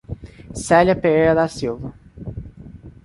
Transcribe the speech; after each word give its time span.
Celia 0.55 0.95
Pereira 0.95 1.35
da 1.35 1.47
Silva 1.47 1.93